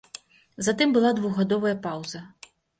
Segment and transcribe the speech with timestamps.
[0.67, 2.27] Затым была двухгадовая паўза.